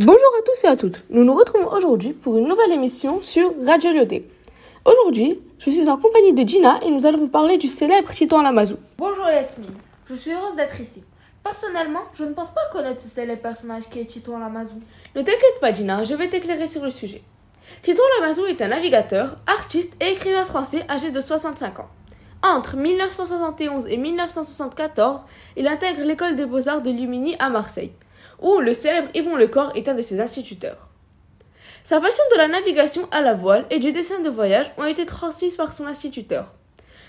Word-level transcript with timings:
Bonjour 0.00 0.30
à 0.38 0.42
tous 0.42 0.64
et 0.64 0.68
à 0.68 0.76
toutes. 0.76 1.04
Nous 1.10 1.24
nous 1.24 1.34
retrouvons 1.34 1.72
aujourd'hui 1.76 2.12
pour 2.12 2.38
une 2.38 2.46
nouvelle 2.46 2.70
émission 2.70 3.20
sur 3.20 3.50
Radio 3.66 3.90
Lyoté. 3.90 4.30
Aujourd'hui, 4.84 5.40
je 5.58 5.70
suis 5.70 5.88
en 5.88 5.96
compagnie 5.96 6.32
de 6.32 6.48
Gina 6.48 6.78
et 6.86 6.90
nous 6.92 7.04
allons 7.04 7.18
vous 7.18 7.28
parler 7.28 7.58
du 7.58 7.66
célèbre 7.66 8.12
Titouan 8.12 8.42
Lamazou. 8.42 8.76
Bonjour 8.96 9.28
Yasmine, 9.28 9.74
je 10.08 10.14
suis 10.14 10.30
heureuse 10.30 10.54
d'être 10.54 10.80
ici. 10.80 11.02
Personnellement, 11.42 12.04
je 12.14 12.22
ne 12.22 12.32
pense 12.32 12.54
pas 12.54 12.60
connaître 12.70 13.02
ce 13.02 13.08
célèbre 13.08 13.42
personnage 13.42 13.88
qui 13.90 13.98
est 13.98 14.04
Titouan 14.04 14.38
Lamazou. 14.38 14.80
Ne 15.16 15.22
t'inquiète 15.22 15.58
pas 15.60 15.74
Gina, 15.74 16.04
je 16.04 16.14
vais 16.14 16.28
t'éclairer 16.28 16.68
sur 16.68 16.84
le 16.84 16.92
sujet. 16.92 17.22
Titouan 17.82 18.06
Lamazou 18.20 18.46
est 18.46 18.62
un 18.62 18.68
navigateur, 18.68 19.38
artiste 19.48 19.96
et 20.00 20.12
écrivain 20.12 20.44
français 20.44 20.84
âgé 20.88 21.10
de 21.10 21.20
65 21.20 21.80
ans. 21.80 21.88
Entre 22.44 22.76
1971 22.76 23.88
et 23.88 23.96
1974, 23.96 25.22
il 25.56 25.66
intègre 25.66 26.02
l'école 26.04 26.36
des 26.36 26.46
beaux-arts 26.46 26.82
de 26.82 26.90
Lumini 26.90 27.34
à 27.40 27.50
Marseille, 27.50 27.90
où 28.40 28.58
le 28.58 28.72
célèbre 28.72 29.08
Yvon 29.14 29.36
Lecor 29.36 29.72
est 29.74 29.88
un 29.88 29.94
de 29.94 30.02
ses 30.02 30.20
instituteurs. 30.20 30.88
Sa 31.84 32.00
passion 32.00 32.22
de 32.32 32.38
la 32.38 32.48
navigation 32.48 33.08
à 33.10 33.20
la 33.20 33.34
voile 33.34 33.64
et 33.70 33.78
du 33.78 33.92
dessin 33.92 34.20
de 34.20 34.28
voyage 34.28 34.70
ont 34.76 34.84
été 34.84 35.06
transmises 35.06 35.56
par 35.56 35.72
son 35.72 35.86
instituteur. 35.86 36.54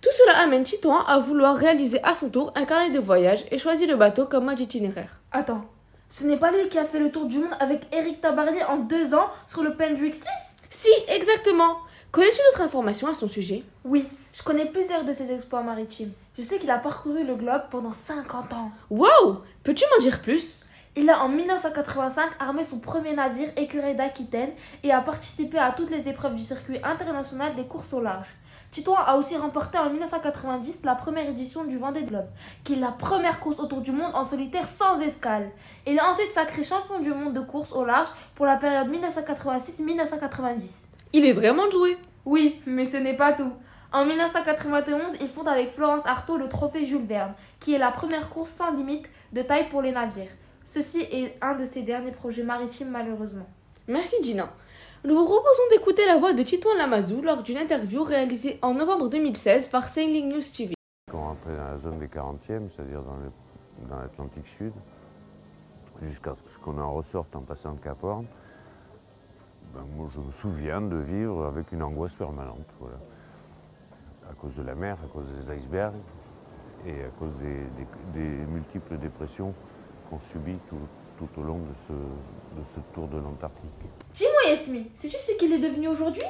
Tout 0.00 0.10
cela 0.16 0.38
amène 0.38 0.62
Titouan 0.62 1.00
à 1.06 1.18
vouloir 1.18 1.56
réaliser 1.56 2.02
à 2.04 2.14
son 2.14 2.30
tour 2.30 2.52
un 2.54 2.64
carnet 2.64 2.90
de 2.90 3.00
voyage 3.00 3.44
et 3.50 3.58
choisit 3.58 3.88
le 3.88 3.96
bateau 3.96 4.26
comme 4.26 4.46
mode 4.46 4.60
itinéraire. 4.60 5.20
Attends, 5.32 5.64
ce 6.08 6.24
n'est 6.24 6.38
pas 6.38 6.52
lui 6.52 6.68
qui 6.68 6.78
a 6.78 6.84
fait 6.86 6.98
le 6.98 7.10
tour 7.10 7.26
du 7.26 7.38
monde 7.38 7.54
avec 7.60 7.82
Eric 7.92 8.20
Tabarly 8.20 8.62
en 8.64 8.78
deux 8.78 9.12
ans 9.12 9.28
sur 9.48 9.62
le 9.62 9.74
Pendrick 9.74 10.14
6 10.14 10.22
Si, 10.70 10.88
exactement 11.08 11.78
Connais-tu 12.12 12.38
d'autres 12.50 12.62
informations 12.62 13.08
à 13.08 13.14
son 13.14 13.28
sujet? 13.28 13.62
Oui, 13.84 14.06
je 14.32 14.42
connais 14.42 14.66
plusieurs 14.66 15.04
de 15.04 15.12
ses 15.12 15.30
exploits 15.32 15.62
maritimes. 15.62 16.12
Je 16.36 16.42
sais 16.42 16.58
qu'il 16.58 16.70
a 16.70 16.78
parcouru 16.78 17.24
le 17.24 17.36
globe 17.36 17.62
pendant 17.70 17.92
50 18.08 18.52
ans. 18.52 18.72
Waouh 18.88 19.40
Peux-tu 19.62 19.84
m'en 19.92 20.02
dire 20.02 20.20
plus? 20.22 20.64
Il 20.96 21.08
a 21.08 21.22
en 21.22 21.28
1985 21.28 22.32
armé 22.40 22.64
son 22.64 22.80
premier 22.80 23.14
navire 23.14 23.50
écureuil 23.56 23.94
d'Aquitaine 23.94 24.50
et 24.82 24.90
a 24.90 25.00
participé 25.00 25.56
à 25.56 25.70
toutes 25.70 25.90
les 25.90 26.08
épreuves 26.08 26.34
du 26.34 26.42
circuit 26.42 26.80
international 26.82 27.54
des 27.54 27.62
courses 27.62 27.92
au 27.92 28.00
large. 28.00 28.26
Titouan 28.72 28.96
a 28.96 29.16
aussi 29.16 29.36
remporté 29.36 29.78
en 29.78 29.88
1990 29.88 30.80
la 30.82 30.96
première 30.96 31.28
édition 31.28 31.62
du 31.62 31.78
Vendée 31.78 32.02
Globe, 32.02 32.26
qui 32.64 32.72
est 32.72 32.76
la 32.76 32.90
première 32.90 33.38
course 33.38 33.60
autour 33.60 33.82
du 33.82 33.92
monde 33.92 34.10
en 34.14 34.24
solitaire 34.24 34.66
sans 34.66 35.00
escale. 35.00 35.52
Il 35.86 35.94
est 35.94 36.00
ensuite 36.00 36.32
sacré 36.34 36.64
champion 36.64 36.98
du 36.98 37.14
monde 37.14 37.34
de 37.34 37.40
course 37.40 37.70
au 37.70 37.84
large 37.84 38.08
pour 38.34 38.46
la 38.46 38.56
période 38.56 38.92
1986-1990. 38.92 40.62
Il 41.12 41.24
est 41.24 41.32
vraiment 41.32 41.68
doué. 41.68 41.98
Oui, 42.24 42.60
mais 42.66 42.86
ce 42.90 42.96
n'est 42.96 43.16
pas 43.16 43.32
tout. 43.32 43.52
En 43.92 44.04
1991, 44.04 45.18
il 45.20 45.28
fonde 45.28 45.48
avec 45.48 45.72
Florence 45.76 46.04
Artaud 46.04 46.36
le 46.36 46.48
trophée 46.48 46.84
Jules 46.84 47.06
Verne, 47.06 47.34
qui 47.60 47.74
est 47.74 47.78
la 47.78 47.92
première 47.92 48.28
course 48.28 48.50
sans 48.58 48.72
limite 48.72 49.06
de 49.32 49.42
taille 49.42 49.68
pour 49.68 49.82
les 49.82 49.92
navires. 49.92 50.30
Ceci 50.72 51.00
est 51.00 51.36
un 51.42 51.56
de 51.56 51.64
ses 51.64 51.82
derniers 51.82 52.12
projets 52.12 52.44
maritimes 52.44 52.90
malheureusement. 52.90 53.46
Merci 53.88 54.22
Gina. 54.22 54.48
Nous 55.02 55.16
vous 55.16 55.24
proposons 55.24 55.62
d'écouter 55.72 56.06
la 56.06 56.16
voix 56.16 56.32
de 56.32 56.44
Titouan 56.44 56.76
Lamazou 56.76 57.22
lors 57.22 57.42
d'une 57.42 57.56
interview 57.56 58.04
réalisée 58.04 58.60
en 58.62 58.74
novembre 58.74 59.08
2016 59.08 59.66
par 59.66 59.88
Sailing 59.88 60.28
News 60.28 60.42
TV. 60.56 60.74
Quand 61.10 61.18
on 61.18 61.24
rentrait 61.24 61.56
dans 61.56 61.64
la 61.64 61.78
zone 61.78 61.98
des 61.98 62.06
40e, 62.06 62.68
c'est-à-dire 62.70 63.02
dans 63.88 63.96
l'Atlantique 63.96 64.46
Sud, 64.58 64.72
jusqu'à 66.02 66.36
ce 66.54 66.58
qu'on 66.64 66.78
en 66.78 66.94
ressorte 66.94 67.34
en 67.34 67.40
passant 67.40 67.72
le 67.72 67.78
Cap 67.78 68.04
Horn, 68.04 68.26
ben, 69.74 69.82
moi, 69.96 70.08
je 70.14 70.20
me 70.20 70.30
souviens 70.30 70.80
de 70.80 70.98
vivre 70.98 71.46
avec 71.46 71.72
une 71.72 71.82
angoisse 71.82 72.12
permanente. 72.12 72.66
Voilà. 72.78 72.98
À 74.30 74.34
cause 74.34 74.54
de 74.54 74.62
la 74.62 74.76
mer, 74.76 74.96
à 75.04 75.08
cause 75.08 75.26
des 75.26 75.52
icebergs 75.52 75.94
et 76.86 77.02
à 77.02 77.08
cause 77.18 77.32
des, 77.40 77.64
des, 77.76 78.20
des 78.20 78.46
multiples 78.46 78.98
dépressions 78.98 79.52
qu'on 80.10 80.18
subit 80.32 80.58
tout, 80.68 80.76
tout, 81.18 81.40
au 81.40 81.44
long 81.44 81.58
de 81.58 81.74
ce, 81.86 81.92
de 81.92 82.64
ce 82.74 82.80
tour 82.94 83.06
de 83.08 83.16
l'Antarctique. 83.16 83.70
Dis-moi 84.14 84.50
Yasmine, 84.50 84.86
sais-tu 85.00 85.16
ce 85.16 85.38
qu'il 85.38 85.52
est 85.52 85.58
devenu 85.58 85.88
aujourd'hui? 85.88 86.24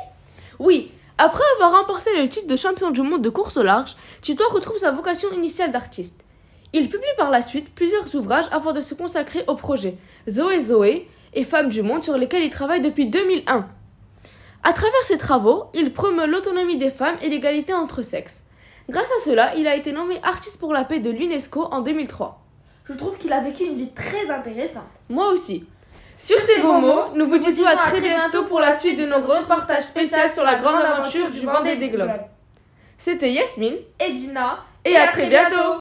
Oui, 0.59 0.93
après 1.17 1.45
avoir 1.57 1.81
remporté 1.81 2.11
le 2.17 2.29
titre 2.29 2.47
de 2.47 2.57
champion 2.57 2.91
du 2.91 3.03
monde 3.03 3.23
de 3.23 3.31
course 3.31 3.57
au 3.57 3.63
large, 3.63 3.97
Tito 4.23 4.45
retrouve 4.51 4.79
sa 4.79 4.93
vocation 4.93 5.33
initiale 5.33 5.73
d'artiste. 5.73 6.23
Il 6.73 6.89
publie 6.89 7.07
par 7.17 7.31
la 7.31 7.43
suite 7.43 7.75
plusieurs 7.75 8.15
ouvrages 8.15 8.49
avant 8.53 8.73
de 8.73 8.81
se 8.81 8.95
consacrer 8.95 9.43
au 9.49 9.57
projet 9.57 9.97
Zoé 10.29 10.61
Zoé 10.61 11.09
et 11.35 11.45
Femmes 11.45 11.69
du 11.69 11.83
Monde 11.83 12.05
sur 12.05 12.17
lesquels 12.17 12.45
il 12.45 12.51
travaille 12.51 12.81
depuis 12.81 13.07
2001. 13.09 13.67
À 14.63 14.73
travers 14.73 15.03
ses 15.05 15.19
travaux, 15.19 15.65
il 15.75 15.93
promeut 15.93 16.27
l'autonomie 16.27 16.77
des 16.77 16.91
femmes 16.91 17.17
et 17.23 17.31
l'égalité 17.31 17.73
entre 17.73 18.03
sexes. 18.03 18.45
Grâce 18.89 19.11
à 19.11 19.25
cela, 19.25 19.55
il 19.57 19.67
a 19.67 19.77
été 19.77 19.93
nommé 19.93 20.21
artiste 20.23 20.61
pour 20.61 20.73
la 20.73 20.85
paix 20.85 21.01
de 21.01 21.11
l'UNESCO 21.11 21.63
en 21.71 21.81
2003. 21.81 22.41
Je 22.91 22.97
trouve 22.97 23.17
qu'il 23.19 23.33
a 23.33 23.41
vécu 23.41 23.65
une 23.65 23.77
vie 23.77 23.91
très 23.93 24.28
intéressante. 24.28 24.89
Moi 25.09 25.28
aussi. 25.28 25.65
Sur 26.19 26.41
ces 26.41 26.61
bons 26.61 26.81
mots, 26.81 27.15
nous 27.15 27.28
vous 27.28 27.39
disons 27.39 27.65
à 27.65 27.77
très 27.77 28.01
bientôt 28.01 28.45
pour 28.45 28.59
la 28.59 28.77
suite 28.77 28.99
de 28.99 29.06
nos 29.06 29.21
reportages 29.21 29.84
spéciaux 29.84 30.19
sur 30.33 30.43
la 30.43 30.56
grande 30.56 30.83
aventure 30.83 31.31
du 31.31 31.41
Vendée 31.41 31.77
des 31.77 31.89
Globes. 31.89 32.21
C'était 32.99 33.31
Yasmine 33.31 33.77
et 34.01 34.15
Gina 34.15 34.59
et 34.84 34.97
à 34.97 35.06
très 35.06 35.27
bientôt 35.27 35.78